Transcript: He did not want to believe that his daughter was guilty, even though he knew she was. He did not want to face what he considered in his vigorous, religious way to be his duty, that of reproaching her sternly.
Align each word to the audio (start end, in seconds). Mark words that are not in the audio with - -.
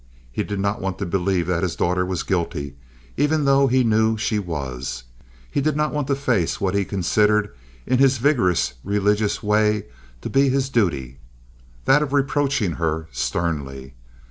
He 0.31 0.41
did 0.41 0.59
not 0.59 0.81
want 0.81 0.97
to 0.97 1.05
believe 1.05 1.45
that 1.45 1.61
his 1.61 1.75
daughter 1.75 2.03
was 2.03 2.23
guilty, 2.23 2.75
even 3.17 3.45
though 3.45 3.67
he 3.67 3.83
knew 3.83 4.17
she 4.17 4.39
was. 4.39 5.03
He 5.51 5.61
did 5.61 5.75
not 5.77 5.93
want 5.93 6.07
to 6.07 6.15
face 6.15 6.59
what 6.59 6.73
he 6.73 6.85
considered 6.85 7.53
in 7.85 7.99
his 7.99 8.17
vigorous, 8.17 8.73
religious 8.83 9.43
way 9.43 9.85
to 10.21 10.29
be 10.31 10.49
his 10.49 10.69
duty, 10.69 11.19
that 11.85 12.01
of 12.01 12.13
reproaching 12.13 12.71
her 12.81 13.09
sternly. 13.11 13.93